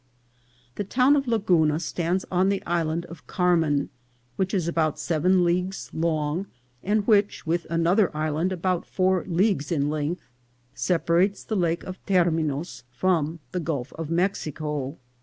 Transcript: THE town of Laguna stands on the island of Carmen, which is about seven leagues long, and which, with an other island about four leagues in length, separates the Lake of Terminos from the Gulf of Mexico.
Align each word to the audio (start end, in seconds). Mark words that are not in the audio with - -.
THE 0.77 0.83
town 0.83 1.15
of 1.15 1.27
Laguna 1.27 1.79
stands 1.79 2.25
on 2.31 2.49
the 2.49 2.65
island 2.65 3.05
of 3.05 3.27
Carmen, 3.27 3.89
which 4.35 4.51
is 4.51 4.67
about 4.67 4.97
seven 4.97 5.43
leagues 5.45 5.91
long, 5.93 6.47
and 6.81 7.05
which, 7.05 7.45
with 7.45 7.67
an 7.69 7.85
other 7.85 8.09
island 8.17 8.51
about 8.51 8.87
four 8.87 9.23
leagues 9.27 9.71
in 9.71 9.91
length, 9.91 10.23
separates 10.73 11.43
the 11.43 11.55
Lake 11.55 11.83
of 11.83 12.03
Terminos 12.07 12.81
from 12.89 13.37
the 13.51 13.59
Gulf 13.59 13.93
of 13.93 14.09
Mexico. 14.09 14.97